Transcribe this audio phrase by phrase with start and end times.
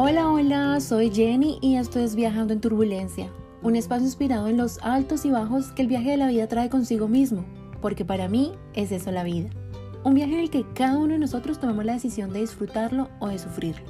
[0.00, 3.32] Hola, hola, soy Jenny y esto es Viajando en Turbulencia,
[3.64, 6.70] un espacio inspirado en los altos y bajos que el viaje de la vida trae
[6.70, 7.44] consigo mismo,
[7.82, 9.50] porque para mí es eso la vida.
[10.04, 13.26] Un viaje en el que cada uno de nosotros tomamos la decisión de disfrutarlo o
[13.26, 13.84] de sufrirlo.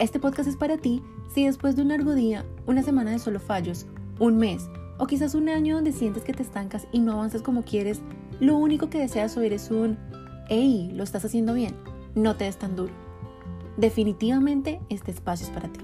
[0.00, 1.00] Este podcast es para ti
[1.32, 3.86] si después de un largo día, una semana de solo fallos,
[4.18, 4.68] un mes
[4.98, 8.00] o quizás un año donde sientes que te estancas y no avanzas como quieres,
[8.40, 9.96] lo único que deseas oír es un,
[10.48, 11.76] hey, lo estás haciendo bien,
[12.16, 13.03] no te des tan duro.
[13.76, 15.80] Definitivamente este espacio es para ti.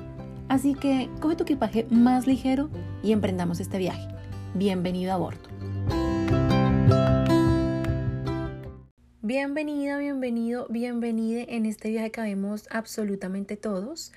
[0.48, 2.70] Así que coge tu equipaje más ligero
[3.02, 4.06] y emprendamos este viaje.
[4.54, 5.48] Bienvenido a bordo.
[9.22, 14.12] Bienvenida, bienvenido, bienvenide en este viaje que vemos absolutamente todos.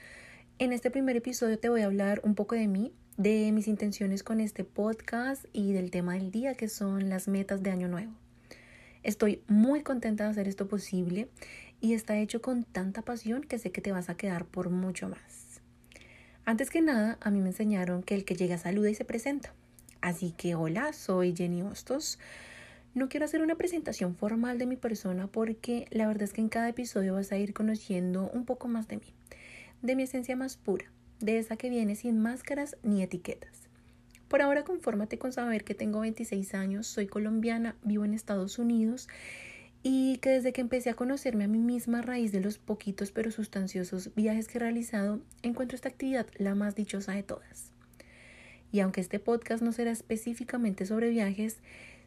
[0.60, 4.24] En este primer episodio te voy a hablar un poco de mí, de mis intenciones
[4.24, 8.12] con este podcast y del tema del día que son las metas de año nuevo.
[9.04, 11.28] Estoy muy contenta de hacer esto posible
[11.84, 15.10] y está hecho con tanta pasión que sé que te vas a quedar por mucho
[15.10, 15.60] más.
[16.46, 19.54] Antes que nada, a mí me enseñaron que el que llega saluda y se presenta.
[20.00, 22.20] Así que hola, soy Jenny Hostos.
[22.94, 26.48] No quiero hacer una presentación formal de mi persona porque la verdad es que en
[26.48, 29.14] cada episodio vas a ir conociendo un poco más de mí,
[29.82, 30.86] de mi esencia más pura,
[31.20, 33.68] de esa que viene sin máscaras ni etiquetas.
[34.30, 39.10] Por ahora confórmate con saber que tengo 26 años, soy colombiana, vivo en Estados Unidos
[39.84, 43.12] y que desde que empecé a conocerme a mí misma a raíz de los poquitos
[43.12, 47.72] pero sustanciosos viajes que he realizado, encuentro esta actividad la más dichosa de todas.
[48.72, 51.58] Y aunque este podcast no será específicamente sobre viajes,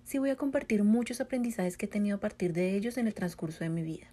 [0.04, 3.14] sí voy a compartir muchos aprendizajes que he tenido a partir de ellos en el
[3.14, 4.06] transcurso de mi vida.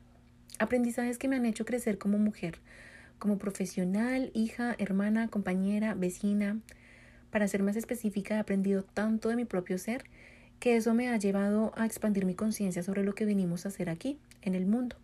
[0.60, 2.60] Aprendizajes que me han hecho crecer como mujer,
[3.18, 6.60] como profesional, hija, hermana, compañera, vecina.
[7.32, 10.04] Para ser más específica, he aprendido tanto de mi propio ser
[10.64, 13.90] que eso me ha llevado a expandir mi conciencia sobre lo que venimos a hacer
[13.90, 14.96] aquí, en el mundo,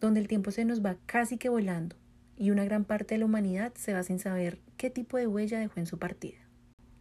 [0.00, 1.96] donde el tiempo se nos va casi que volando
[2.38, 5.58] y una gran parte de la humanidad se va sin saber qué tipo de huella
[5.58, 6.38] dejó en su partida.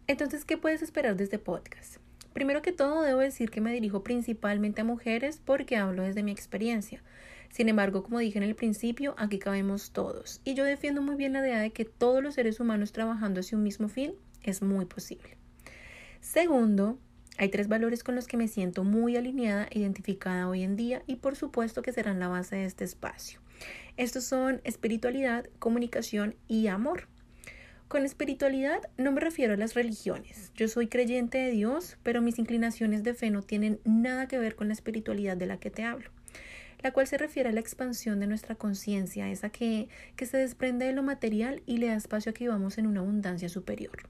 [0.08, 2.00] Entonces, ¿qué puedes esperar de este podcast?
[2.34, 6.34] Primero que todo, debo decir que me dirijo principalmente a mujeres porque hablo desde mi
[6.34, 7.02] experiencia.
[7.50, 10.42] Sin embargo, como dije en el principio, aquí cabemos todos.
[10.44, 13.58] Y yo defiendo muy bien la idea de que todos los seres humanos trabajando hacia
[13.58, 15.38] un mismo fin es muy posible.
[16.20, 17.00] Segundo,
[17.40, 21.16] hay tres valores con los que me siento muy alineada, identificada hoy en día y
[21.16, 23.40] por supuesto que serán la base de este espacio.
[23.96, 27.08] Estos son espiritualidad, comunicación y amor.
[27.88, 30.52] Con espiritualidad no me refiero a las religiones.
[30.54, 34.58] Yo soy creyente de Dios, pero mis inclinaciones de fe no tienen nada que ver
[34.58, 36.12] con la espiritualidad de la que te hablo,
[36.82, 40.88] la cual se refiere a la expansión de nuestra conciencia, esa que, que se desprende
[40.88, 44.10] de lo material y le da espacio a que vivamos en una abundancia superior.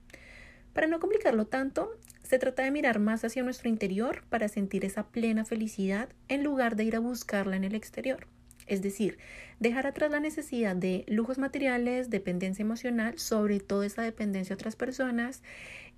[0.73, 1.91] Para no complicarlo tanto,
[2.23, 6.75] se trata de mirar más hacia nuestro interior para sentir esa plena felicidad en lugar
[6.75, 8.27] de ir a buscarla en el exterior.
[8.67, 9.17] Es decir,
[9.59, 14.75] dejar atrás la necesidad de lujos materiales, dependencia emocional, sobre todo esa dependencia a otras
[14.75, 15.41] personas,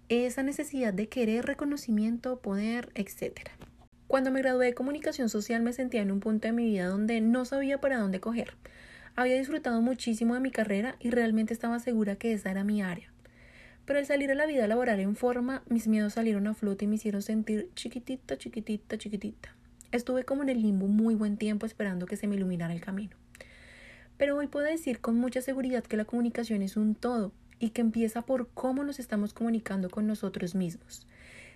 [0.08, 3.50] esa necesidad de querer reconocimiento, poder, etc.
[4.08, 7.20] Cuando me gradué de comunicación social me sentía en un punto de mi vida donde
[7.20, 8.56] no sabía para dónde coger.
[9.18, 13.11] Había disfrutado muchísimo de mi carrera y realmente estaba segura que esa era mi área.
[13.86, 16.88] Pero al salir a la vida laboral en forma, mis miedos salieron a flote y
[16.88, 19.56] me hicieron sentir chiquitita, chiquitita, chiquitita.
[19.92, 23.18] Estuve como en el limbo muy buen tiempo esperando que se me iluminara el camino.
[24.18, 27.82] Pero hoy puedo decir con mucha seguridad que la comunicación es un todo y que
[27.82, 31.08] empieza por cómo nos estamos comunicando con nosotros mismos.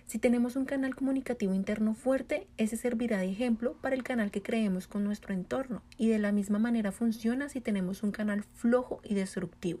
[0.06, 4.40] Si tenemos un canal comunicativo interno fuerte, ese servirá de ejemplo para el canal que
[4.40, 9.00] creemos con nuestro entorno y de la misma manera funciona si tenemos un canal flojo
[9.02, 9.80] y destructivo.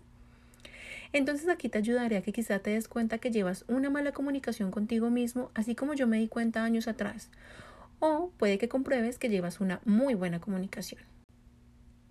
[1.12, 4.70] Entonces aquí te ayudaré a que quizá te des cuenta que llevas una mala comunicación
[4.70, 7.30] contigo mismo, así como yo me di cuenta años atrás.
[7.98, 11.00] O puede que compruebes que llevas una muy buena comunicación.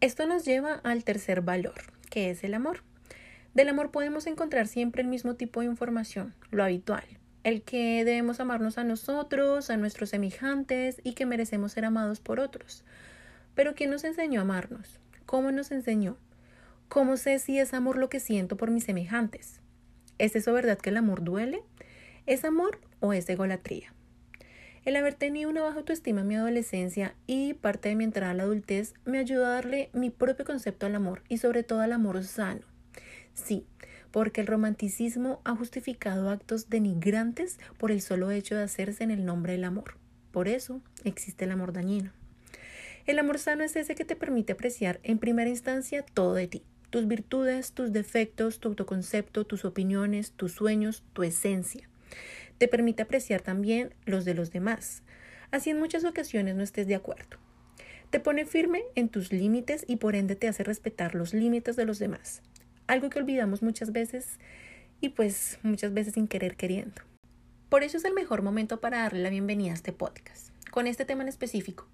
[0.01, 2.84] Esto nos lleva al tercer valor, que es el amor.
[3.53, 7.05] Del amor podemos encontrar siempre el mismo tipo de información, lo habitual,
[7.44, 12.39] el que debemos amarnos a nosotros, a nuestros semejantes y que merecemos ser amados por
[12.39, 12.84] otros.
[13.53, 14.99] Pero ¿quién nos enseñó a amarnos?
[15.25, 16.17] ¿Cómo nos enseñó?
[16.95, 19.59] ¿Cómo sé si es amor lo que siento por mis semejantes?
[20.17, 21.61] ¿Es eso verdad que el amor duele?
[22.25, 23.93] ¿Es amor o es egolatría?
[24.85, 28.33] El haber tenido una baja autoestima en mi adolescencia y parte de mi entrada a
[28.33, 31.91] la adultez me ayudó a darle mi propio concepto al amor y sobre todo al
[31.91, 32.61] amor sano.
[33.33, 33.67] Sí,
[34.11, 39.25] porque el romanticismo ha justificado actos denigrantes por el solo hecho de hacerse en el
[39.25, 39.97] nombre del amor.
[40.31, 42.13] Por eso existe el amor dañino.
[43.05, 46.63] El amor sano es ese que te permite apreciar en primera instancia todo de ti,
[46.95, 51.89] tus virtudes, tus defectos, tu autoconcepto, tus opiniones, tus sueños, tu esencia.
[52.57, 55.03] Te permite apreciar también los de los demás,
[55.51, 57.35] así en muchas ocasiones no estés de acuerdo.
[58.11, 61.83] Te pone firme en tus límites y por ende te hace respetar los límites de
[61.83, 62.41] los demás.
[62.87, 64.39] Algo que olvidamos muchas veces
[65.01, 67.01] y pues muchas veces sin querer queriendo.
[67.67, 71.03] Por eso es el mejor momento para darle la bienvenida a este podcast, con este
[71.03, 71.89] tema en específico.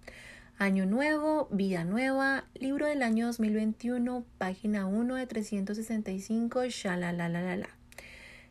[0.61, 7.69] Año nuevo, vida nueva, libro del año 2021, página 1 de 365, la.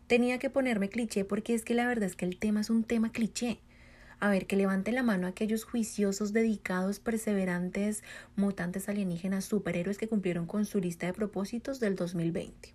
[0.09, 2.83] Tenía que ponerme cliché porque es que la verdad es que el tema es un
[2.83, 3.61] tema cliché.
[4.19, 8.03] A ver, que levante la mano aquellos juiciosos, dedicados, perseverantes,
[8.35, 12.75] mutantes alienígenas, superhéroes que cumplieron con su lista de propósitos del 2020.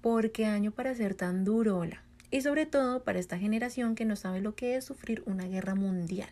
[0.00, 2.04] ¿Por qué año para ser tan duro, hola?
[2.30, 5.74] Y sobre todo para esta generación que no sabe lo que es sufrir una guerra
[5.74, 6.30] mundial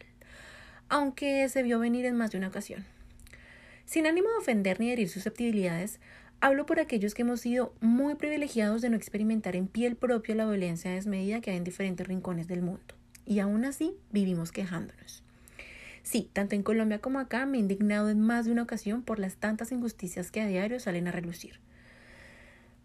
[0.89, 2.85] aunque se vio venir en más de una ocasión.
[3.85, 6.01] Sin ánimo de ofender ni herir susceptibilidades,
[6.41, 10.47] hablo por aquellos que hemos sido muy privilegiados de no experimentar en piel propia la
[10.47, 12.95] violencia desmedida que hay en diferentes rincones del mundo.
[13.27, 15.23] Y aún así vivimos quejándonos.
[16.03, 19.19] Sí, tanto en Colombia como acá me he indignado en más de una ocasión por
[19.19, 21.61] las tantas injusticias que a diario salen a relucir.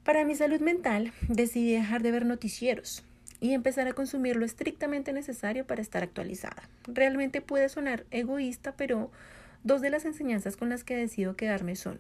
[0.03, 3.03] Para mi salud mental decidí dejar de ver noticieros,
[3.43, 6.69] y empezar a consumir lo estrictamente necesario para estar actualizada.
[6.87, 9.11] Realmente puede sonar egoísta, pero
[9.65, 11.99] dos de las enseñanzas con las que decido quedarme son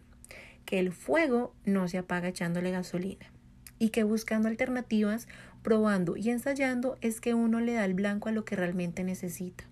[0.63, 3.25] que el fuego no se apaga echándole gasolina
[3.77, 5.27] y que buscando alternativas,
[5.63, 9.65] probando y ensayando es que uno le da el blanco a lo que realmente necesita.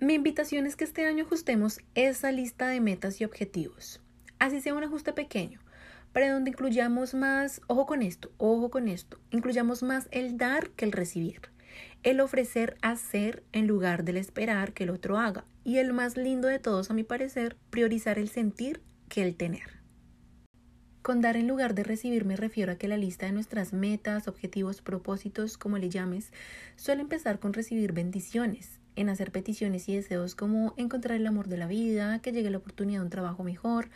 [0.00, 4.02] Mi invitación es que este año ajustemos esa lista de metas y objetivos.
[4.38, 5.60] Así sea un ajuste pequeño,
[6.12, 10.84] para donde incluyamos más, ojo con esto, ojo con esto, incluyamos más el dar que
[10.84, 11.42] el recibir,
[12.02, 16.48] el ofrecer hacer en lugar del esperar que el otro haga, y el más lindo
[16.48, 19.80] de todos a mi parecer, priorizar el sentir que el tener.
[21.02, 24.28] Con dar en lugar de recibir me refiero a que la lista de nuestras metas,
[24.28, 26.32] objetivos, propósitos, como le llames,
[26.76, 31.56] suele empezar con recibir bendiciones, en hacer peticiones y deseos como encontrar el amor de
[31.56, 33.88] la vida, que llegue la oportunidad de un trabajo mejor,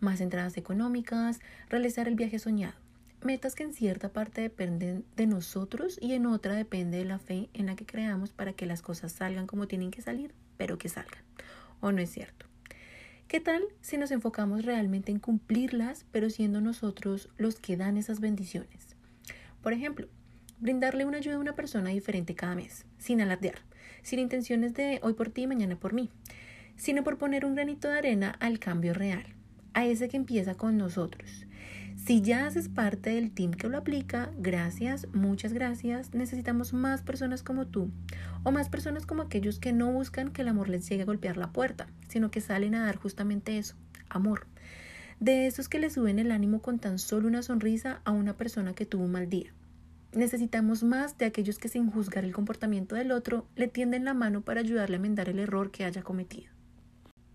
[0.00, 2.74] más entradas económicas, realizar el viaje soñado.
[3.22, 7.50] Metas que en cierta parte dependen de nosotros y en otra depende de la fe
[7.52, 10.88] en la que creamos para que las cosas salgan como tienen que salir, pero que
[10.88, 11.22] salgan.
[11.80, 12.46] ¿O no es cierto?
[13.28, 18.20] ¿Qué tal si nos enfocamos realmente en cumplirlas, pero siendo nosotros los que dan esas
[18.20, 18.96] bendiciones?
[19.62, 20.08] Por ejemplo,
[20.58, 23.58] brindarle una ayuda a una persona diferente cada mes, sin alardear,
[24.02, 26.08] sin intenciones de hoy por ti mañana por mí,
[26.76, 29.26] sino por poner un granito de arena al cambio real
[29.74, 31.46] a ese que empieza con nosotros.
[31.96, 36.14] Si ya haces parte del team que lo aplica, gracias, muchas gracias.
[36.14, 37.90] Necesitamos más personas como tú
[38.42, 41.36] o más personas como aquellos que no buscan que el amor les llegue a golpear
[41.36, 43.76] la puerta, sino que salen a dar justamente eso,
[44.08, 44.46] amor.
[45.20, 48.72] De esos que le suben el ánimo con tan solo una sonrisa a una persona
[48.72, 49.52] que tuvo un mal día.
[50.12, 54.40] Necesitamos más de aquellos que sin juzgar el comportamiento del otro le tienden la mano
[54.40, 56.50] para ayudarle a enmendar el error que haya cometido.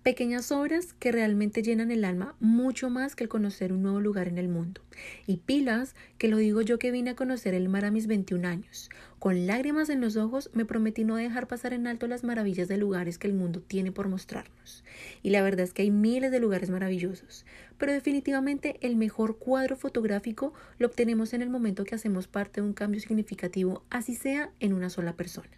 [0.06, 4.28] Pequeñas obras que realmente llenan el alma mucho más que el conocer un nuevo lugar
[4.28, 4.82] en el mundo.
[5.26, 8.48] Y pilas, que lo digo yo que vine a conocer el mar a mis 21
[8.48, 8.92] años.
[9.18, 12.78] Con lágrimas en los ojos me prometí no dejar pasar en alto las maravillas de
[12.78, 14.84] lugares que el mundo tiene por mostrarnos.
[15.24, 17.44] Y la verdad es que hay miles de lugares maravillosos.
[17.80, 22.68] Pero definitivamente el mejor cuadro fotográfico lo obtenemos en el momento que hacemos parte de
[22.68, 25.50] un cambio significativo, así sea en una sola persona.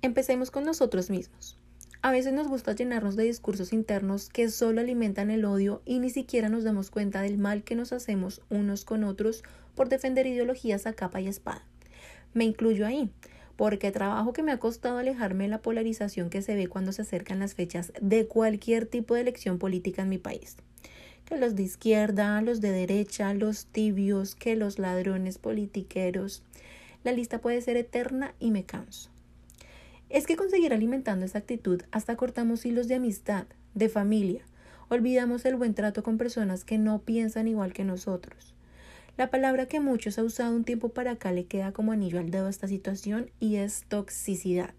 [0.00, 1.58] Empecemos con nosotros mismos.
[2.06, 6.08] A veces nos gusta llenarnos de discursos internos que solo alimentan el odio y ni
[6.08, 9.42] siquiera nos damos cuenta del mal que nos hacemos unos con otros
[9.74, 11.64] por defender ideologías a capa y espada.
[12.32, 13.10] Me incluyo ahí,
[13.56, 17.02] porque trabajo que me ha costado alejarme de la polarización que se ve cuando se
[17.02, 20.54] acercan las fechas de cualquier tipo de elección política en mi país.
[21.24, 26.44] Que los de izquierda, los de derecha, los tibios, que los ladrones politiqueros.
[27.02, 29.10] La lista puede ser eterna y me canso.
[30.08, 34.42] Es que conseguir alimentando esa actitud hasta cortamos hilos de amistad, de familia,
[34.88, 38.54] olvidamos el buen trato con personas que no piensan igual que nosotros.
[39.16, 42.30] La palabra que muchos ha usado un tiempo para acá le queda como anillo al
[42.30, 44.74] dedo a esta situación y es toxicidad.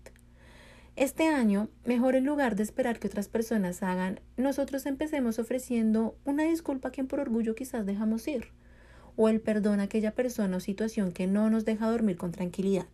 [0.95, 6.43] Este año, mejor en lugar de esperar que otras personas hagan, nosotros empecemos ofreciendo una
[6.43, 8.47] disculpa a quien por orgullo quizás dejamos ir,
[9.15, 12.87] o el perdón a aquella persona o situación que no nos deja dormir con tranquilidad.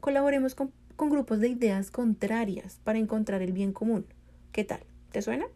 [0.00, 4.06] Colaboremos con con grupos de ideas contrarias para encontrar el bien común.
[4.52, 4.80] ¿Qué tal?
[5.10, 5.46] ¿Te suena?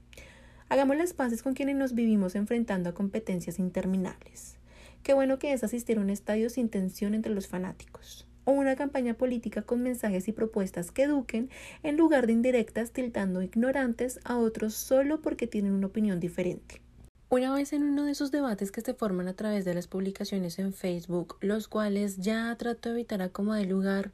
[0.69, 4.57] Hagamos las paces con quienes nos vivimos enfrentando a competencias interminables.
[5.02, 8.26] Qué bueno que es asistir a un estadio sin tensión entre los fanáticos.
[8.45, 11.50] O una campaña política con mensajes y propuestas que eduquen
[11.83, 16.81] en lugar de indirectas tiltando ignorantes a otros solo porque tienen una opinión diferente.
[17.28, 20.61] Una vez en uno de esos debates que se forman a través de las publicaciones
[20.61, 24.12] en Facebook, los cuales ya trato de evitar a como de lugar,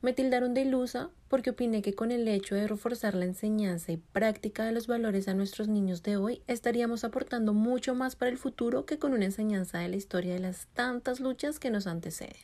[0.00, 3.96] Me tildaron de ilusa porque opiné que con el hecho de reforzar la enseñanza y
[3.96, 8.38] práctica de los valores a nuestros niños de hoy estaríamos aportando mucho más para el
[8.38, 12.36] futuro que con una enseñanza de la historia de las tantas luchas que nos anteceden.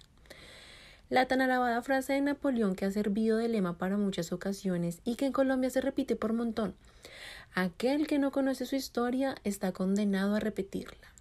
[1.10, 5.14] La tan alabada frase de Napoleón que ha servido de lema para muchas ocasiones y
[5.14, 6.74] que en Colombia se repite por montón.
[7.54, 11.13] Aquel que no conoce su historia está condenado a repetirla.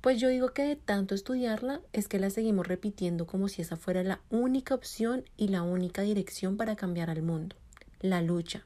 [0.00, 3.76] Pues yo digo que de tanto estudiarla es que la seguimos repitiendo como si esa
[3.76, 7.56] fuera la única opción y la única dirección para cambiar al mundo.
[8.00, 8.64] La lucha.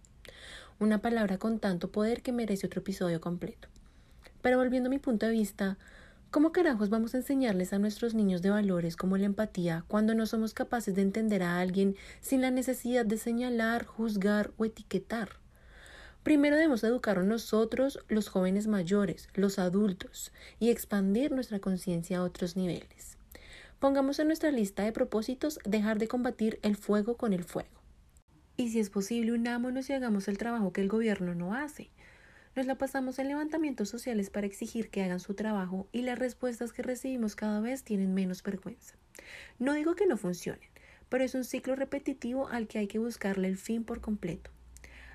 [0.79, 3.69] Una palabra con tanto poder que merece otro episodio completo.
[4.43, 5.79] Pero volviendo a mi punto de vista,
[6.31, 10.27] ¿cómo carajos vamos a enseñarles a nuestros niños de valores como la empatía cuando no
[10.27, 15.42] somos capaces de entender a alguien sin la necesidad de señalar, juzgar o etiquetar?
[16.23, 22.23] Primero debemos educar a nosotros, los jóvenes mayores, los adultos, y expandir nuestra conciencia a
[22.23, 23.19] otros niveles.
[23.81, 27.83] Pongamos en nuestra lista de propósitos dejar de combatir el fuego con el fuego.
[28.57, 31.91] Y si es posible, unámonos y hagamos el trabajo que el gobierno no hace.
[32.55, 36.73] Nos la pasamos en levantamientos sociales para exigir que hagan su trabajo y las respuestas
[36.73, 38.95] que recibimos cada vez tienen menos vergüenza.
[39.59, 40.69] No digo que no funcionen,
[41.09, 44.53] pero es un ciclo repetitivo al que hay que buscarle el fin por completo.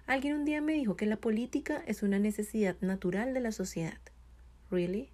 [0.08, 4.00] Alguien un día me dijo que la política es una necesidad natural de la sociedad.
[4.72, 5.10] ¿Really?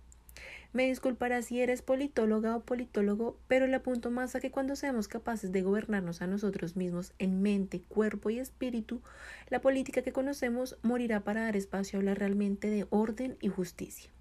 [0.71, 5.07] Me disculpará si eres politóloga o politólogo, pero le apunto más a que cuando seamos
[5.07, 9.01] capaces de gobernarnos a nosotros mismos en mente, cuerpo y espíritu,
[9.49, 14.11] la política que conocemos morirá para dar espacio a hablar realmente de orden y justicia.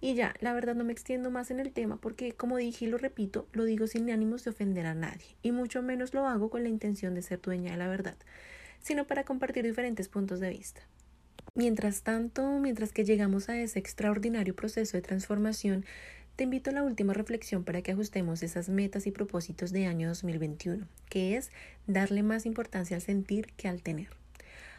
[0.00, 2.88] Y ya, la verdad no me extiendo más en el tema porque, como dije y
[2.88, 6.48] lo repito, lo digo sin ánimos de ofender a nadie, y mucho menos lo hago
[6.48, 8.16] con la intención de ser dueña de la verdad
[8.82, 10.82] sino para compartir diferentes puntos de vista.
[11.54, 15.84] Mientras tanto, mientras que llegamos a ese extraordinario proceso de transformación,
[16.36, 20.08] te invito a la última reflexión para que ajustemos esas metas y propósitos de año
[20.08, 21.50] 2021, que es
[21.86, 24.08] darle más importancia al sentir que al tener.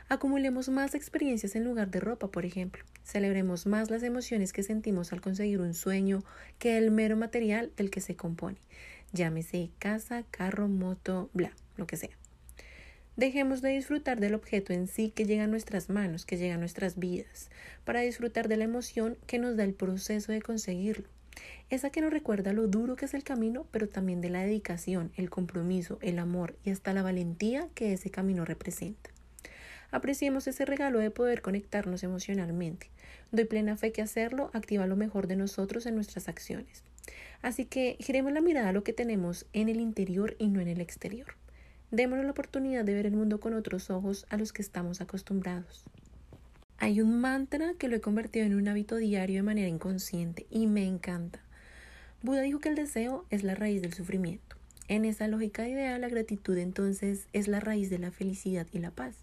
[0.10, 2.84] Acumulemos más experiencias en lugar de ropa, por ejemplo.
[3.04, 6.24] Celebremos más las emociones que sentimos al conseguir un sueño
[6.60, 8.58] que el mero material del que se compone.
[9.12, 12.18] Llámese casa, carro, moto, bla, lo que sea.
[13.16, 16.58] Dejemos de disfrutar del objeto en sí que llega a nuestras manos, que llega a
[16.58, 17.52] nuestras vidas,
[17.86, 21.08] para disfrutar de la emoción que nos da el proceso de conseguirlo.
[21.70, 25.12] Esa que nos recuerda lo duro que es el camino, pero también de la dedicación,
[25.16, 29.12] el compromiso, el amor y hasta la valentía que ese camino representa.
[29.92, 32.90] Apreciemos ese regalo de poder conectarnos emocionalmente.
[33.32, 36.84] Doy plena fe que hacerlo activa lo mejor de nosotros en nuestras acciones.
[37.44, 40.68] Así que giremos la mirada a lo que tenemos en el interior y no en
[40.68, 41.36] el exterior.
[41.94, 45.84] Démonos la oportunidad de ver el mundo con otros ojos a los que estamos acostumbrados.
[46.80, 50.66] Hay un mantra que lo he convertido en un hábito diario de manera inconsciente y
[50.66, 51.40] me encanta.
[52.24, 54.56] Buda dijo que el deseo es la raíz del sufrimiento.
[54.88, 58.90] En esa lógica idea, la gratitud entonces es la raíz de la felicidad y la
[58.90, 59.16] paz.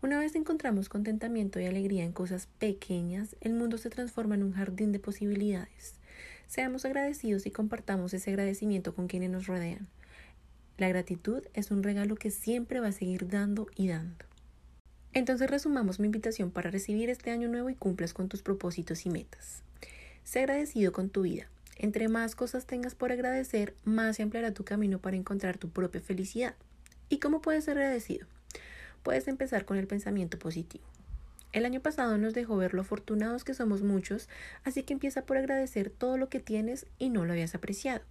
[0.00, 4.52] Una vez encontramos contentamiento y alegría en cosas pequeñas, el mundo se transforma en un
[4.52, 5.96] jardín de posibilidades.
[6.46, 9.88] Seamos agradecidos y compartamos ese agradecimiento con quienes nos rodean.
[10.78, 14.26] La gratitud es un regalo que siempre va a seguir dando y dando.
[15.14, 19.10] Entonces resumamos mi invitación para recibir este año nuevo y cumplas con tus propósitos y
[19.10, 19.62] metas.
[20.24, 21.46] Sé agradecido con tu vida.
[21.76, 26.02] Entre más cosas tengas por agradecer, más se ampliará tu camino para encontrar tu propia
[26.02, 26.54] felicidad.
[27.08, 28.26] ¿Y cómo puedes ser agradecido?
[29.02, 30.84] Puedes empezar con el pensamiento positivo.
[31.54, 34.28] El año pasado nos dejó ver lo afortunados que somos muchos,
[34.62, 38.02] así que empieza por agradecer todo lo que tienes y no lo habías apreciado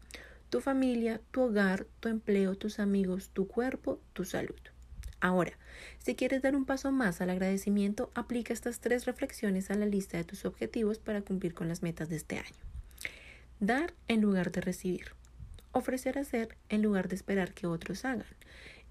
[0.56, 4.56] tu familia, tu hogar, tu empleo, tus amigos, tu cuerpo, tu salud.
[5.20, 5.52] Ahora,
[5.98, 10.16] si quieres dar un paso más al agradecimiento, aplica estas tres reflexiones a la lista
[10.16, 12.56] de tus objetivos para cumplir con las metas de este año.
[13.60, 15.08] Dar en lugar de recibir.
[15.74, 18.24] Ofrecer hacer en lugar de esperar que otros hagan.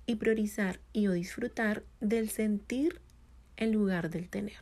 [0.05, 3.01] Y priorizar y o disfrutar del sentir
[3.57, 4.61] en lugar del tener.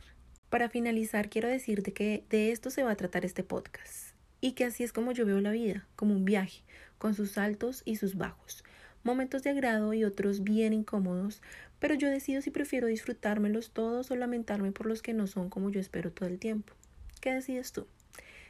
[0.49, 4.65] Para finalizar, quiero decirte que de esto se va a tratar este podcast y que
[4.65, 6.63] así es como yo veo la vida, como un viaje,
[7.03, 8.63] con sus altos y sus bajos,
[9.03, 11.41] momentos de agrado y otros bien incómodos,
[11.79, 15.69] pero yo decido si prefiero disfrutármelos todos o lamentarme por los que no son como
[15.69, 16.71] yo espero todo el tiempo.
[17.19, 17.87] ¿Qué decides tú?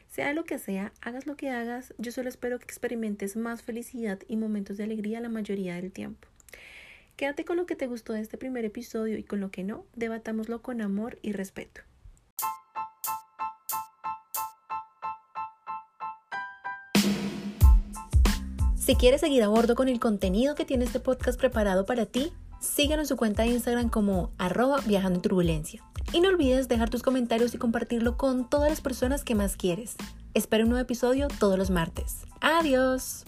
[0.08, 4.20] Sea lo que sea, hagas lo que hagas, yo solo espero que experimentes más felicidad
[4.28, 6.28] y momentos de alegría la mayoría del tiempo.
[7.16, 9.84] Quédate con lo que te gustó de este primer episodio y con lo que no,
[9.96, 11.82] debatámoslo con amor y respeto.
[18.86, 22.34] Si quieres seguir a bordo con el contenido que tiene este podcast preparado para ti,
[22.60, 25.82] síguenos en su cuenta de Instagram como arroba viajando en turbulencia.
[26.12, 29.96] Y no olvides dejar tus comentarios y compartirlo con todas las personas que más quieres.
[30.34, 32.26] Espero un nuevo episodio todos los martes.
[32.42, 33.24] Adiós.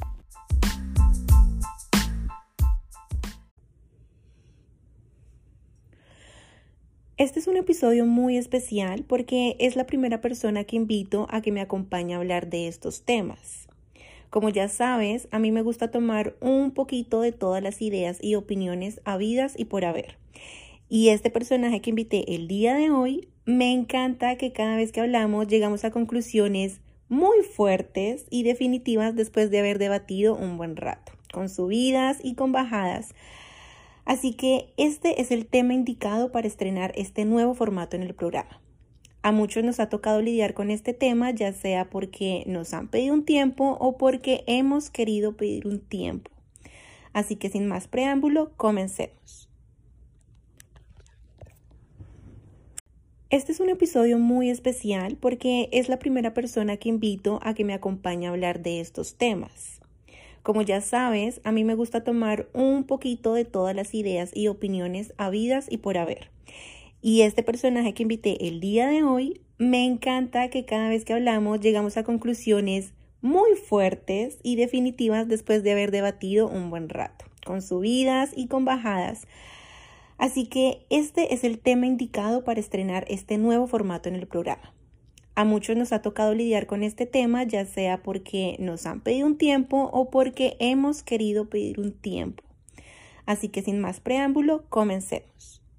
[7.16, 11.54] Este es un episodio muy especial porque es la primera persona que invito a que
[11.54, 13.70] me acompañe a hablar de estos temas.
[14.36, 18.36] Como ya sabes, a mí me gusta tomar un poquito de todas las ideas y
[18.36, 20.18] opiniones habidas y por haber.
[20.90, 25.00] Y este personaje que invité el día de hoy, me encanta que cada vez que
[25.00, 31.14] hablamos llegamos a conclusiones muy fuertes y definitivas después de haber debatido un buen rato,
[31.32, 33.16] con subidas y con bajadas
[34.04, 38.60] Así que este es el tema indicado para estrenar este nuevo formato en el programa.
[39.26, 43.16] A muchos nos ha tocado lidiar con este tema, ya sea porque nos han pedido
[43.16, 46.30] un tiempo o porque hemos querido pedir un tiempo.
[47.12, 49.50] Así que sin más preámbulo, comencemos.
[53.32, 57.64] Este es un episodio muy especial porque es la primera persona que invito a que
[57.64, 59.82] me acompañe a hablar de estos temas.
[60.44, 64.50] Como ya sabes, a mí me gusta tomar un poquito de todas las ideas y
[64.50, 66.30] opiniones habidas y por haber.
[67.08, 71.14] Y este personaje que invité el día de hoy, me encanta que cada vez que
[71.14, 77.26] hablamos llegamos a conclusiones muy fuertes y definitivas después de haber debatido un buen rato,
[77.46, 79.28] con subidas y con bajadas.
[80.18, 84.74] Así que este es el tema indicado para estrenar este nuevo formato en el programa.
[85.36, 89.28] A muchos nos ha tocado lidiar con este tema, ya sea porque nos han pedido
[89.28, 92.44] un tiempo o porque hemos querido pedir un tiempo.
[93.28, 95.62] Así que sin más preámbulo, comencemos.